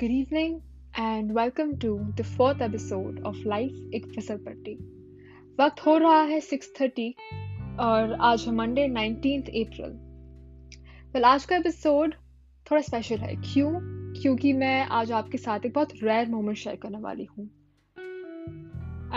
Good 0.00 0.10
evening 0.10 0.60
and 0.98 1.32
welcome 1.32 1.78
to 1.78 2.12
the 2.16 2.24
fourth 2.24 2.60
episode 2.60 3.20
of 3.24 3.36
Life 3.36 3.94
एक 3.94 4.06
फिसल 4.14 4.36
पट्टी 4.36 4.74
वक्त 5.60 5.80
हो 5.86 5.96
रहा 5.98 6.22
है 6.22 6.40
6:30 6.40 7.12
और 7.80 8.12
आज 8.20 8.44
है 8.46 8.54
मंडे 8.54 8.88
19th 8.88 9.48
अप्रैल 9.48 9.90
वेल 11.14 11.24
आज 11.24 11.44
का 11.44 11.56
एपिसोड 11.56 12.14
थोड़ा 12.70 12.82
स्पेशल 12.82 13.16
है. 13.16 13.36
क्यों? 13.36 13.70
क्योंकि 14.22 14.52
मैं 14.52 14.86
आज 14.86 15.12
आपके 15.12 15.38
साथ 15.38 15.60
एक 15.66 15.72
बहुत 15.72 15.88
रेयर 16.02 16.28
मोमेंट 16.28 16.58
शेयर 16.58 16.76
करने 16.76 16.98
वाली 16.98 17.24
हूँ. 17.24 17.46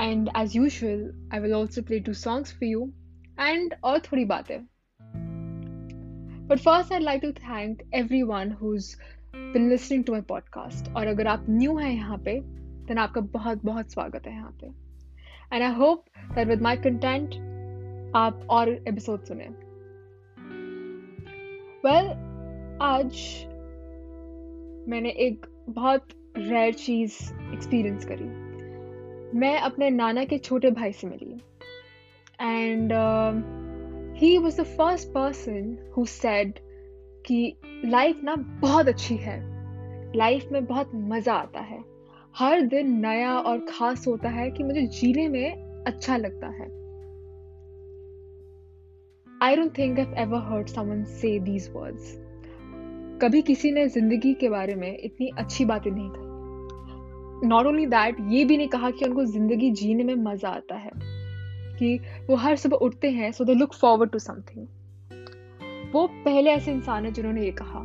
And 0.04 0.30
as 0.38 0.56
usual 0.56 1.30
I 1.34 1.40
will 1.40 1.54
also 1.54 1.82
play 1.82 2.00
two 2.00 2.14
songs 2.14 2.54
for 2.54 2.66
you 2.66 2.94
and 3.40 3.76
और 3.84 4.00
थोड़ी 4.00 4.26
बातें. 4.26 4.58
First 6.56 6.94
I 6.94 7.00
like 7.00 7.22
to 7.22 7.32
thank 7.32 7.82
everyone 8.24 8.52
who's 8.52 8.96
been 9.36 9.70
listening 9.70 10.04
to 10.04 10.12
my 10.14 10.22
podcast 10.22 10.96
और 10.96 11.08
अगर 11.08 11.28
आप 11.28 11.46
न्यू 11.50 11.78
हैं 11.78 11.92
यहाँ 11.92 12.18
पे 12.18 12.40
देन 12.88 12.98
आपका 12.98 13.22
बहुत 13.22 13.66
बहुत 13.66 13.92
स्वागत 13.92 14.28
है 14.28 14.34
यहाँ 14.34 14.58
पे. 14.62 14.68
And 15.56 15.64
I 15.64 15.74
hope 15.74 16.06
that 16.36 16.48
with 16.48 16.62
my 16.62 16.78
content 16.78 17.36
आप 18.16 18.48
और 18.50 18.70
एपिसोड 18.70 19.24
सुने. 19.24 19.48
वेल 21.86 22.06
well, 22.06 22.16
आज 22.82 23.14
मैंने 24.90 25.10
एक 25.10 25.46
बहुत 25.70 26.08
रेयर 26.38 26.74
चीज़ 26.74 27.14
एक्सपीरियंस 27.54 28.06
करी. 28.06 28.26
मैं 29.40 29.60
अपने 29.60 29.90
नाना 29.90 30.24
के 30.24 30.38
छोटे 30.38 30.72
भाई 30.72 30.92
से 30.92 31.08
मिली. 31.08 31.42
And 32.42 32.92
he 34.18 34.38
was 34.38 34.62
the 34.62 34.64
first 34.64 35.10
person 35.10 35.94
who 35.98 36.06
said 36.06 36.54
कि 37.30 37.56
लाइफ 37.86 38.22
ना 38.24 38.36
बहुत 38.36 38.88
अच्छी 38.88 39.16
है। 39.16 39.38
लाइफ 40.16 40.48
में 40.52 40.66
बहुत 40.66 40.92
मज़ा 40.96 41.34
आता 41.34 41.60
है। 41.60 41.80
हर 42.36 42.62
दिन 42.62 42.92
नया 43.00 43.38
और 43.40 43.60
ख़ास 43.60 44.08
होता 44.08 44.30
है 44.30 44.50
कि 44.52 44.64
मुझे 44.64 44.82
जीने 44.82 45.28
में 45.28 45.84
अच्छा 45.88 46.18
लगता 46.18 46.48
है। 46.48 46.68
I 49.42 49.56
don't 49.56 49.78
think 49.78 50.00
I 50.00 50.06
ever 50.24 50.40
heard 50.44 50.68
someone 50.68 51.04
से 51.04 51.38
दीज 51.40 51.70
वर्ड्स 51.74 52.16
कभी 53.22 53.42
किसी 53.42 53.72
ने 53.72 53.88
ज़िंदगी 53.88 54.34
के 54.34 54.50
बारे 54.50 54.76
में 54.76 54.98
इतनी 54.98 55.30
अच्छी 55.38 55.66
बातें 55.66 55.92
नहीं 55.92 56.10
कही। 56.10 57.48
नॉट 57.48 57.66
ओनली 57.66 57.86
दैट 57.86 58.18
ये 58.30 58.44
भी 58.46 58.58
नहीं 58.58 58.68
कहा 58.68 58.92
कि 58.92 59.06
उनको 59.06 59.26
ज़िंदगी 59.26 59.72
जीने 59.72 60.04
में 60.04 60.16
मज़ा 60.16 60.50
आता 60.50 60.76
है। 60.76 60.92
कि 61.80 62.00
वो 62.30 62.36
हर 62.36 62.56
सुबह 62.56 62.78
उठते 62.78 63.10
हैं 63.12 63.32
so 63.32 63.44
they 63.44 63.54
look 63.54 63.74
forward 63.74 64.12
to 64.12 64.20
something 64.20 64.68
वो 65.92 66.06
पहले 66.26 66.52
ऐसे 66.52 66.72
इंसान 66.72 67.06
है 67.06 67.12
जिन्होंने 67.12 67.44
ये 67.44 67.52
कहा। 67.62 67.80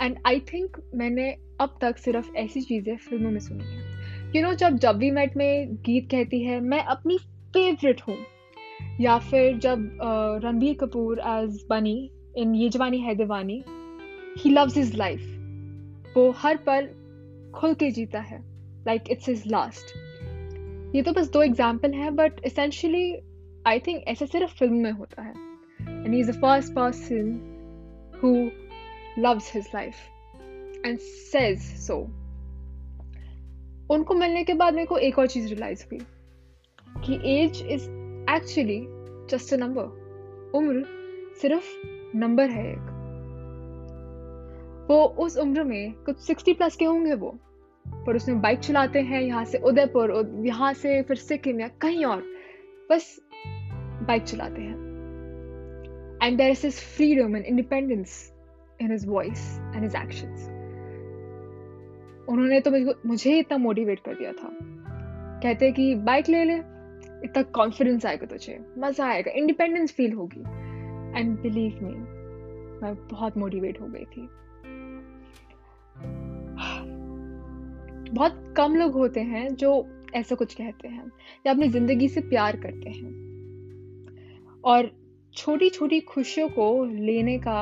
एंड 0.00 0.16
आई 0.26 0.40
थिंक 0.52 0.76
मैंने 0.94 1.30
अब 1.60 1.76
तक 1.80 1.98
सिर्फ़ 1.98 2.34
ऐसी 2.36 2.60
चीज़ें 2.60 2.96
फ़िल्मों 2.98 3.30
में 3.30 3.40
सुनी 3.40 3.64
है। 3.64 4.32
यू 4.36 4.42
नो 4.42 4.52
जब 4.54 4.76
जब 4.78 4.96
वी 4.98 5.10
मेट 5.10 5.36
में 5.36 5.74
गीत 5.76 6.10
कहती 6.10 6.42
है, 6.42 6.60
मैं 6.60 6.82
अपनी 6.84 7.18
फेवरेट 7.54 8.00
हूँ। 8.08 8.16
या 9.00 9.18
फिर 9.20 9.56
जब 9.58 9.98
रणबीर 10.44 10.74
कपूर 10.80 11.20
एज 11.28 11.64
बनी 11.70 12.10
in 12.36 12.54
Yeh 12.54 12.68
Jawaani 12.68 12.98
Hai 13.00 13.14
Deewani 13.14 13.62
he 14.38 14.50
loves 14.50 14.76
is 14.78 14.96
life 14.96 16.14
वो 16.16 16.30
हर 16.38 16.56
पल 16.66 16.88
खुल 17.54 17.74
के 17.74 17.90
जीता 17.90 18.20
है। 18.20 18.38
लाइक 18.86 19.10
इट्स 19.10 19.28
इज़ 19.28 19.48
लास्ट 19.48 19.96
ये 20.96 21.02
तो 21.02 21.12
बस 21.12 21.30
दो 21.32 21.42
एग्ज़ाम्पल 21.42 21.92
हैं 21.92 22.14
बट 22.16 22.44
इसेंशली 22.46 23.12
आई 23.66 23.78
थिंक 23.78 24.02
ऐसा 24.08 24.26
सिर्फ़ 24.26 24.54
फ़िल्म 24.54 24.74
में 24.74 24.92
होता 24.92 25.22
है। 25.22 25.32
And 26.04 26.12
he's 26.12 26.32
the 26.32 26.40
first 26.40 26.74
person 26.78 27.22
who 28.20 28.50
loves 29.18 29.46
his 29.56 29.66
life 29.74 30.00
and 30.86 30.98
says 31.34 31.90
so. 31.90 31.94
उनको 33.90 34.14
मिलने 34.14 34.44
के 34.44 34.54
बाद 34.54 34.74
मेरे 34.74 34.86
को 34.86 34.98
एक 34.98 35.18
और 35.18 35.26
चीज़ 35.26 35.48
रियलाइज़ 35.48 35.84
हुई 35.84 35.98
कि 37.06 37.38
age 37.38 37.66
is 37.66 37.90
actually 38.30 38.86
just 39.30 39.54
a 39.54 39.56
number 39.56 39.82
उम्र 40.54 40.84
सिर्फ़ 41.42 41.64
नंबर 42.16 42.50
है 42.50 42.72
एक। 42.72 42.90
वो 44.90 45.04
उस 45.04 45.36
उम्र 45.36 45.64
में 45.64 45.92
कुछ 45.92 46.18
सिक्सटी 46.18 46.52
प्लस 46.52 46.76
के 46.76 46.84
होंगे 46.84 47.14
वो। 47.14 47.38
पर 47.88 48.16
उसमें 48.16 48.40
बाइक 48.40 48.58
चलाते 48.58 49.00
हैं, 49.00 49.22
यहाँ 49.22 49.44
से 49.44 49.58
उदयपुर 49.58 50.32
यहाँ 50.46 50.72
से 50.72 51.02
फिर 51.02 51.16
सिक्किम 51.16 51.60
या 51.60 51.68
कहीं 51.68 52.04
और। 52.04 52.22
बस 52.90 53.20
बाइक 54.02 54.22
चलाते 54.22 54.62
हैं। 54.62 54.83
And 56.24 56.40
there 56.40 56.50
is 56.50 56.60
this 56.62 56.76
freedom 56.80 57.34
and 57.34 57.44
independence 57.44 58.12
in 58.80 58.90
his 58.90 59.02
voice 59.04 59.42
and 59.74 59.84
his 59.84 59.94
actions. 59.94 60.46
उन्होंने 62.28 62.60
तो 62.60 62.70
मुझे 63.08 63.38
इतना 63.38 63.58
मोटिवेट 63.58 64.00
कर 64.00 64.14
दिया 64.14 64.32
था। 64.32 64.48
कहते 65.42 65.70
कि 65.72 65.94
बाइक 65.94 66.28
ले 66.28 66.44
ले, 66.44 66.54
इतना 67.24 67.42
कॉन्फिडेंस 67.42 68.06
आएगा 68.06 68.26
तुझे, 68.26 68.58
मज़ा 68.78 69.06
आएगा 69.06 69.30
इंडिपेंडेंस 69.30 69.92
फील 69.92 70.12
होगी। 70.12 70.40
एंड 71.20 71.38
बिलीव 71.40 71.78
मी 71.82 71.94
मैं 72.82 72.94
बहुत 73.10 73.36
मोटिवेट 73.36 73.80
हो 73.80 73.86
गई 73.86 74.04
थी। 74.04 74.28
बहुत 78.10 78.54
कम 78.56 78.76
लोग 78.76 78.92
होते 78.92 79.20
हैं 79.20 79.54
जो 79.54 79.86
ऐसा 80.14 80.34
कुछ 80.34 80.54
कहते 80.54 80.88
हैं, 80.88 81.10
या 81.46 81.52
अपनी 81.52 81.68
ज़िंदगी 81.68 82.08
से 82.08 82.20
प्यार 82.20 82.56
करते 82.56 82.90
हैं। 82.90 83.12
और 84.64 85.03
छोटी 85.36 85.68
छोटी 85.70 86.00
खुशियों 86.00 86.48
को 86.48 86.84
लेने 86.84 87.38
का 87.38 87.60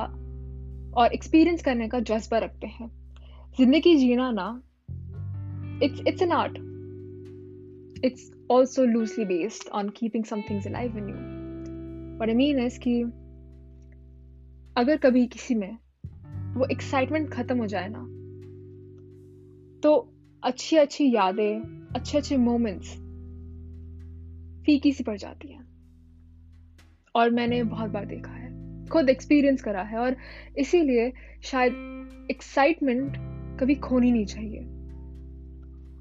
और 0.97 1.13
एक्सपीरियंस 1.13 1.63
करने 1.63 1.89
का 1.89 2.01
जज्बा 2.01 2.39
रखते 2.39 2.67
हैं। 2.67 2.89
ज़िंदगी 3.59 3.95
जीना 3.97 4.31
ना 4.31 4.49
it's 5.83 6.03
it's 6.09 6.23
an 6.23 6.33
art 6.33 6.59
it's 8.05 8.31
also 8.51 8.85
loosely 8.85 9.25
based 9.25 9.69
on 9.69 9.89
keeping 9.89 10.25
somethings 10.25 10.67
alive 10.67 10.99
in 10.99 11.09
you 11.09 11.17
but 12.19 12.29
I 12.29 12.35
mean 12.35 12.59
is 12.67 12.79
कि 12.79 13.01
अगर 14.77 14.97
कभी 14.97 15.27
किसी 15.27 15.55
में 15.55 15.77
वो 16.57 16.67
एक्साइटमेंट 16.73 17.31
खत्म 17.31 17.59
हो 17.59 17.67
जाए 17.67 17.89
ना 17.89 18.05
तो 19.83 19.97
अच्छी 20.43 20.77
अच्छी 20.77 21.11
यादें 21.15 21.61
अच्छे 21.95 22.19
अच्छे 22.19 22.37
मोमेंट्स 22.37 22.95
फीकी 24.65 24.93
सी 24.93 25.05
पड़ 25.05 25.17
जाती 25.17 25.53
हैं। 25.53 25.62
और 27.15 27.31
मैंने 27.31 27.63
बहुत 27.63 27.91
बार 27.91 28.05
देखा 28.05 28.33
है। 28.33 28.51
खुद 28.89 29.09
एक्सपीरियंस 29.09 29.63
करा 29.63 29.83
है 29.83 29.99
और 29.99 30.17
इसीलिए 30.59 31.13
शायद 31.43 31.73
एक्साइटमेंट 32.31 33.17
कभी 33.61 33.75
खोनी 33.75 34.13
नहीं 34.13 34.27
चाहिए। 34.27 34.61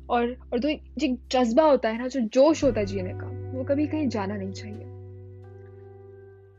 और 0.10 0.36
और 0.54 0.60
तो 0.60 0.70
जो 0.98 1.08
जज्बा 1.32 1.64
होता 1.64 1.90
है 1.90 1.98
ना, 1.98 2.08
जो 2.08 2.20
जोश 2.20 2.64
होता 2.64 2.80
है 2.80 2.86
जीने 2.86 3.14
का, 3.14 3.28
वो 3.58 3.64
कभी 3.64 3.88
कहीं 3.88 4.08
जाना 4.08 4.38
नहीं 4.38 4.52
चाहिए। 4.52 4.86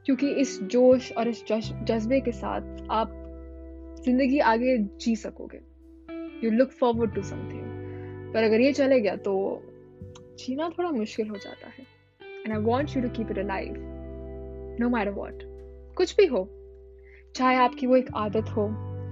क्योंकि 0.06 0.30
इस 0.34 0.62
जोश 0.62 1.12
और 1.12 1.28
इस 1.28 1.44
जज्बे 1.48 2.20
के 2.20 2.32
साथ 2.32 2.86
आप 2.90 3.12
ज़िंदगी 4.04 4.38
आगे 4.38 4.78
जी 4.78 5.16
सकोगे। 5.16 5.60
You 6.44 6.50
look 6.50 6.70
forward 6.70 7.14
to 7.14 7.22
something 7.22 8.32
पर 8.34 8.42
अगर 8.42 8.60
ये 8.60 8.72
चले 8.72 9.00
गया 9.00 9.16
तो 9.16 9.62
जीना 10.38 10.69
थोड़ा 10.69 10.90
मुश्किल 10.90 11.28
हो 11.28 11.36
जाता 11.36 11.69
है। 11.69 11.84
And 12.44 12.56
I 12.56 12.62
want 12.62 12.96
you 12.96 13.02
to 13.02 13.08
keep 13.08 13.30
it 13.30 13.38
alive 13.42 13.76
no 14.80 14.88
matter 14.88 15.10
what 15.10 15.42
कुछ 15.96 16.16
भी 16.16 16.26
हो, 16.26 16.48
चाहे 17.34 17.56
आपकी 17.56 17.86
वो 17.86 17.96
एक 17.96 18.10
आदत 18.14 18.48
हो, 18.48 18.68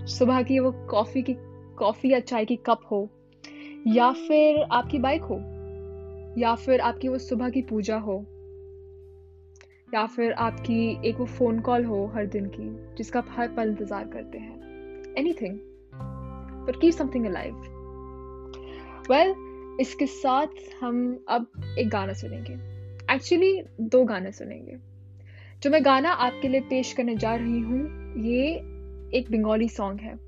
सुबह 0.06 0.42
की 0.42 0.58
वो 0.58 0.72
कॉफ़ी 0.90 1.22
की 1.22 1.34
कॉफ़ी 1.78 2.12
या 2.12 2.20
चाय 2.20 2.44
की 2.44 2.56
कप 2.56 2.80
हो, 2.90 3.08
या 3.86 4.10
फिर 4.12 4.62
आपकी 4.62 4.98
बाइक 4.98 5.22
हो, 5.22 5.36
या 6.38 6.54
फिर 6.54 6.80
आपकी 6.80 7.08
वो 7.08 7.18
सुबह 7.18 7.50
की 7.50 7.62
पूजा 7.62 7.96
हो, 7.98 8.24
या 9.94 10.06
फिर 10.06 10.32
आपकी 10.32 11.08
एक 11.08 11.16
वो 11.16 11.26
फ़ोन 11.26 11.60
कॉल 11.60 11.84
हो 11.84 12.04
हर 12.06 12.26
दिन 12.26 12.46
की, 12.46 12.94
जिसका 12.96 13.18
आप 13.20 13.28
हर 13.30 13.48
पल 13.48 13.68
इंतज़ार 13.68 14.08
करते 14.08 14.38
हैं। 14.38 15.14
Anything 15.32 15.58
but 16.66 16.80
keep 16.80 16.94
something 16.94 17.26
alive 17.26 17.54
well 19.10 19.34
इसके 19.80 20.06
साथ 20.06 20.46
हम 20.80 21.24
अब 21.28 21.46
एक 21.78 21.88
गाना 21.88 22.12
सुनेंगे। 22.12 22.52
एक्चुअली 23.14 23.62
दो 23.80 24.04
गाने 24.04 24.32
सुनेंगे। 24.32 24.89
जो 25.62 25.70
मैं 25.70 25.84
गाना 25.84 26.10
आपके 26.10 26.48
लिए 26.48 26.60
पेश 26.60 26.92
करने 26.92 27.16
जा 27.16 27.34
रही 27.34 27.60
हूँ। 27.60 28.14
ये 28.18 28.54
एक 29.18 29.24
बंगाली 29.30 29.68
सॉन्ग 29.68 30.00
है। 30.00 30.18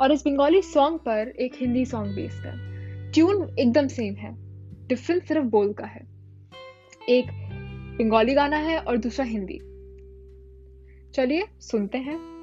और 0.00 0.12
इस 0.12 0.20
बंगाली 0.20 0.62
सॉन्ग 0.62 0.98
पर 0.98 1.28
एक 1.28 1.52
हिंदी 1.56 1.84
सॉन्ग 1.84 2.14
बेस्ड 2.14 2.46
है। 2.46 2.68
ट्यून 3.12 3.56
एकदम 3.58 3.86
सेम 3.86 4.14
है। 4.14 4.36
डिफरेंस 4.88 5.28
सिर्फ़ 5.28 5.44
बोल 5.44 5.72
का 5.72 5.86
है। 5.86 6.00
एक 7.08 7.26
बंगाली 8.02 8.34
गाना 8.34 8.56
है 8.56 8.78
और 8.78 8.96
दूसरा 8.96 9.24
हिंदी। 9.24 9.58
चलिए 11.12 11.44
सुनते 11.60 11.98
हैं। 11.98 12.37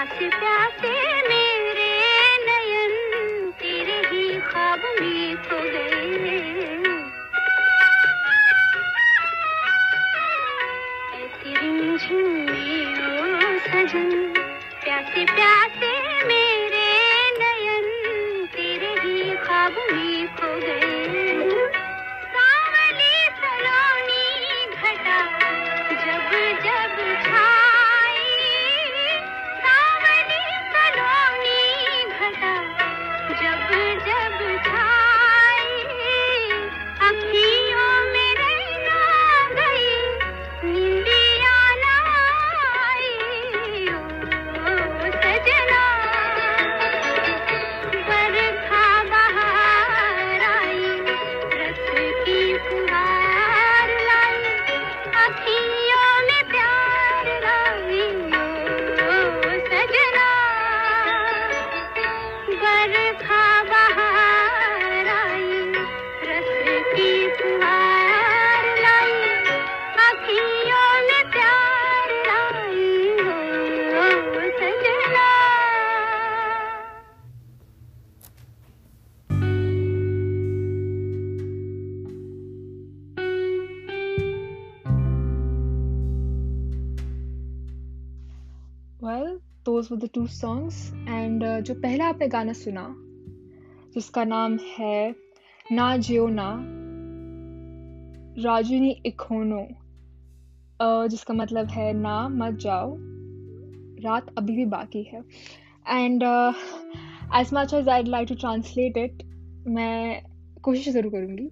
प्यास 0.00 0.32
प्यासे 0.32 0.92
मेरे 1.28 1.88
नयन 2.44 3.50
तेरे 3.60 3.98
ही 4.10 4.40
ख्वाब 4.40 4.82
में 5.00 5.36
खो 5.44 5.58
गए 5.72 5.89
those 89.80 89.88
were 89.92 89.98
the 89.98 90.08
two 90.14 90.26
songs 90.26 90.92
and 91.08 91.44
जो 91.62 91.74
पहला 91.74 92.06
आपने 92.08 92.28
गाना 92.28 92.52
सुना 92.52 92.82
जिसका 93.94 94.24
नाम 94.24 94.58
है 94.78 95.14
ना 95.72 95.96
जियो 95.96 96.26
ना 96.28 96.48
राजुनी 98.44 98.90
इखोनो 99.06 99.60
uh, 100.82 101.08
जिसका 101.08 101.34
मतलब 101.34 101.66
है 101.66 101.92
ना 101.92 102.28
मत 102.28 102.58
जाओ 102.58 102.96
रात 104.04 104.26
अभी 104.38 104.56
भी 104.56 104.64
बाकी 104.64 105.02
है। 105.02 105.20
And 105.88 106.22
as 107.36 107.50
much 107.54 107.74
as 107.74 107.88
I 107.88 108.02
like 108.02 108.28
to 108.28 108.34
translate 108.34 108.96
it 108.96 109.22
मैं 109.68 110.22
कोशिश 110.62 110.88
ज़रूर 110.88 111.12
करूँगी। 111.12 111.48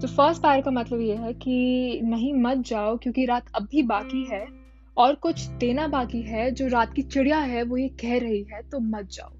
तो 0.00 0.06
फ़र्स्ट 0.06 0.42
पैर 0.42 0.60
का 0.60 0.70
मतलब 0.70 1.00
ये 1.00 1.16
है 1.16 1.32
कि 1.32 2.00
नहीं 2.04 2.32
मत 2.34 2.58
जाओ 2.58 2.96
क्योंकि 2.96 3.24
रात 3.24 3.52
अब 3.54 3.62
भी 3.62 3.82
बाकी 3.82 4.24
है। 4.24 4.57
और 4.98 5.14
कुछ 5.14 5.46
देना 5.46 5.88
बाकी 5.88 6.22
है 6.22 6.50
जो 6.50 6.68
रात 6.68 6.92
की 6.92 7.02
चिड़िया 7.02 7.38
है 7.38 7.62
वो 7.62 7.76
ये 7.76 7.88
कह 7.88 8.18
रही 8.18 8.42
है 8.42 8.62
तो 8.62 8.80
मत 8.80 9.08
जाओ। 9.12 9.30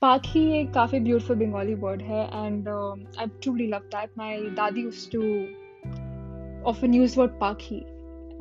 पाखी 0.00 0.60
एक 0.60 0.72
काफ़ी 0.72 1.00
ब्यूटीफुल 1.00 1.36
बंगाली 1.36 1.74
वर्ड 1.74 2.02
है 2.02 2.46
and 2.46 2.68
I 3.18 3.26
truly 3.42 3.66
love 3.66 3.78
that 3.78 4.10
my 4.18 4.38
dadi 4.40 4.80
used 4.80 5.12
to 5.12 5.44
word 6.64 7.30
pakhi 7.42 7.80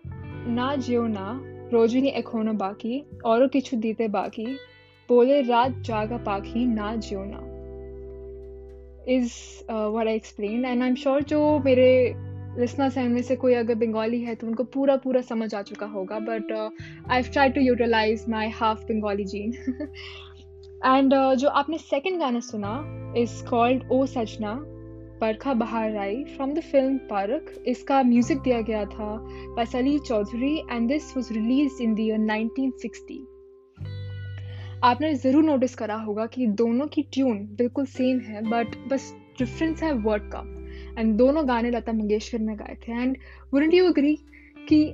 ना 0.46 0.76
जियो 0.76 1.06
ना 1.06 1.40
रोजनी 1.72 2.08
एखोनो 2.08 2.52
बाकी 2.52 3.06
और 3.24 3.48
किछु 3.48 3.76
दीते 3.76 4.08
बाकी 4.08 4.46
बोले 5.08 5.42
रात 5.42 5.72
जागा 5.72 6.16
पाखी 6.16 6.66
ना 6.66 6.96
जियो 6.96 7.24
ना। 7.26 7.50
Is 9.08 9.32
uh, 9.70 9.96
what 9.96 10.06
I 10.08 10.20
explained 10.20 10.64
and 10.72 10.88
I'm 10.88 11.06
sure 11.06 11.28
जो 11.28 11.58
मेरे 11.58 12.14
लिसनर्स 12.58 12.96
हैं 12.98 13.04
उनमें 13.06 13.22
से 13.22 13.36
कोई 13.36 13.54
अगर 13.54 13.74
बंगाली 13.74 14.20
है 14.20 14.34
तो 14.34 14.46
उनको 14.46 14.64
पूरा 14.64 14.96
पूरा 14.96 15.20
समझ 15.20 15.54
आ 15.54 15.62
चुका 15.62 15.86
होगा 15.86 16.18
but 16.18 16.52
I 17.10 17.22
try 17.22 17.50
to 17.50 17.60
utilize 17.60 18.24
my 18.28 18.48
half 18.48 18.84
Bengali 18.84 19.24
gene 19.24 19.52
and 20.86 21.14
जो 21.14 21.48
आपने 21.48 21.78
सेकंड 21.78 22.18
गाना 22.18 22.40
सुना 22.40 22.74
इज़ 23.16 23.44
कॉल्ड 23.44 23.82
ओ 23.92 24.06
सजना 24.06 24.58
परखा 25.20 25.54
बहार 25.54 25.96
आई 25.96 26.24
फ्रॉम 26.24 26.54
द 26.54 26.60
फ़िल्म 26.60 26.98
पार्क 26.98 27.64
इसका 27.66 28.02
म्यूज़िक 28.02 28.38
दिया 28.38 28.60
गया 28.60 28.84
था 28.84 29.16
by 29.56 29.66
Salil 29.66 29.98
Chowdhury 29.98 30.56
and 30.70 30.88
this 30.88 31.16
was 31.16 31.32
released 31.32 31.82
in 31.82 31.94
the 31.94 32.18
nineteen 32.18 32.70
1960 32.70 33.18
आपने 34.84 35.14
ज़रूर 35.14 35.42
नोटिस 35.42 35.74
करा 35.74 35.94
होगा 35.94 36.26
कि 36.26 36.46
दोनों 36.46 36.86
की 36.86 37.02
ट्यून 37.02 37.38
बिल्कुल 37.38 37.86
सेम 37.86 38.18
है 38.18 38.50
बट 38.50 38.66
बस 38.88 39.14
डिफरेंस 39.38 39.82
है 39.82 39.92
वर्ड 39.92 40.22
का। 40.22 40.59
एंड 40.98 41.14
दोनों 41.16 41.48
गाने 41.48 41.70
लता 41.70 41.92
मंगेशकर 41.92 42.38
ने 42.38 42.56
गाए 42.56 42.76
थे। 42.82 42.92
एंड 42.92 43.16
वुडंट 43.54 43.74
यू 43.74 43.86
अग्री 43.86 44.16
कि 44.68 44.92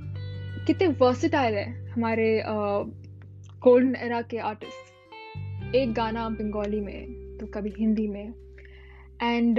कितने 0.66 0.88
वर्सिटाइल 0.88 1.54
है 1.54 1.88
हमारे 1.90 2.42
गोल्डन 2.46 3.94
uh, 3.94 4.00
एरा 4.00 4.22
के 4.22 4.38
आर्टिस्ट 4.38 5.74
एक 5.74 5.92
गाना 5.92 6.28
बंगाली 6.28 6.80
में 6.80 7.36
तो 7.40 7.46
कभी 7.46 7.72
हिंदी 7.78 8.08
में। 8.08 8.32
एंड 9.22 9.58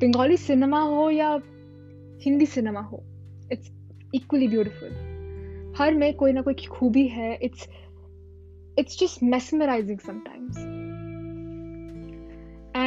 बंगाली 0.00 0.36
सिनेमा 0.36 0.80
हो 0.80 1.10
या 1.10 1.30
हिंदी 2.24 2.46
सिनेमा 2.46 2.80
हो 2.80 3.02
इट्स 3.52 3.70
इक्वली 4.14 4.48
ब्यूटिफुल 4.48 5.74
हर 5.78 5.94
में 5.94 6.14
कोई 6.14 6.32
ना 6.32 6.42
कोई 6.42 6.54
खूबी 6.54 7.06
है 7.08 7.38
it's 7.42 7.68
it's 8.78 8.98
just 9.00 9.24
mesmerizing 9.24 10.00
sometimes 10.02 10.79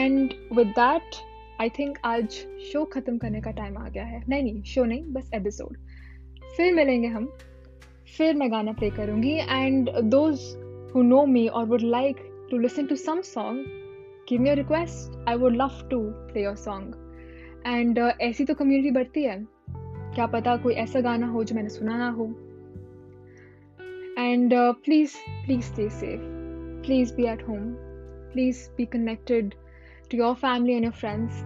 and 0.03 0.33
with 0.53 0.67
that 0.67 1.15
I 1.61 1.69
think 1.69 1.97
आज 2.05 2.33
शो 2.71 2.83
ख़त्म 2.85 3.17
करने 3.17 3.41
का 3.41 3.51
टाइम 3.51 3.77
आ 3.77 3.87
गया 3.89 4.03
है। 4.03 4.23
नहीं 4.29 4.43
नहीं 4.43 4.61
शो 4.63 4.83
नहीं, 4.85 5.03
बस 5.13 5.29
एपिसोड 5.33 5.77
फिर 6.57 6.73
मिलेंगे 6.75 7.07
हम। 7.07 7.25
फिर 8.17 8.35
मैं 8.35 8.51
गाना 8.51 8.71
प्ले 8.71 8.89
करूँगी। 8.89 9.31
And 9.31 9.89
those 9.89 10.41
who 10.95 11.01
know 11.03 11.25
me 11.25 11.47
और 11.47 11.65
would 11.65 11.81
like 11.81 12.17
to 12.51 12.57
listen 12.57 12.85
to 12.85 12.95
some 12.95 13.21
song 13.21 13.65
give 14.29 14.41
me 14.41 14.53
request 14.53 15.29
I 15.29 15.35
would 15.35 15.55
love 15.55 15.87
to 15.91 16.01
play 16.03 16.43
your 16.43 16.55
song 16.55 17.63
and 17.67 17.99
ऐसी 18.21 18.45
तो 18.45 18.53
कम्युनिटी 18.53 18.91
बढ़ती 18.91 19.23
है। 19.23 19.37
क्या 20.15 20.25
पता 20.27 20.55
कोई 20.57 20.73
ऐसा 20.73 20.99
गाना 21.01 21.27
हो 21.27 21.43
जो 21.43 21.55
मैंने 21.55 21.69
सुना 21.69 21.97
ना 21.97 22.09
हो। 22.09 22.25
And 24.19 24.53
please 24.85 25.15
please 25.45 25.61
stay 25.63 25.89
safe 25.89 26.21
please 26.85 27.15
be 27.15 27.25
at 27.25 27.47
home 27.47 27.73
please 28.33 28.69
be 28.77 28.85
connected 28.85 29.53
to 30.13 30.17
your 30.17 30.33
family 30.35 30.73
and 30.73 30.83
your 30.83 30.93
friends 30.93 31.41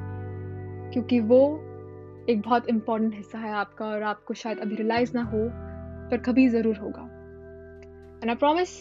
क्योंकि 0.93 1.19
वो 1.29 1.39
एक 2.29 2.41
बहुत 2.41 2.69
इंपॉर्टेंट 2.69 3.15
हिस्सा 3.15 3.39
है 3.39 3.51
आपका 3.55 3.85
और 3.85 4.03
आपको 4.03 4.33
शायद 4.33 4.59
अभी 4.59 4.75
रियलाइज़ 4.75 5.11
ना 5.15 5.21
हो, 5.23 5.37
पर 6.09 6.17
कभी 6.17 6.47
ज़रूर 6.47 6.77
होगा। 6.77 7.01
And 8.21 8.29
I 8.29 8.35
promise 8.35 8.73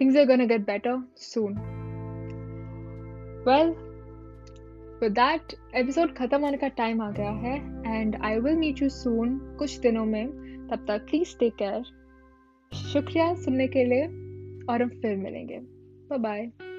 things 0.00 0.16
are 0.16 0.26
gonna 0.26 0.44
get 0.44 0.66
better 0.66 1.02
soon 1.16 1.54
well 3.48 3.74
with 5.02 5.12
that 5.12 5.54
episode 5.74 6.14
ख़त्म 6.16 6.40
होने 6.40 6.56
का 6.56 6.68
टाइम 6.78 7.02
आ 7.02 7.10
गया 7.10 7.30
है 7.42 7.56
and 7.96 8.16
I 8.24 8.38
will 8.38 8.56
meet 8.56 8.82
you 8.82 8.88
soon 8.88 9.38
कुछ 9.58 9.78
दिनों 9.80 10.04
में। 10.04 10.26
तब 10.68 10.84
तक 10.88 11.06
प्लीज़ 11.10 11.36
टेक 11.38 11.54
केयर 11.54 11.82
शुक्रिया 12.72 13.32
सुनने 13.34 13.66
के 13.68 13.84
लिए, 13.84 14.04
और 14.66 14.82
हम 14.82 14.88
फिर 15.00 15.16
मिलेंगे। 15.16 15.58
Bye 15.58 16.18
bye 16.18 16.71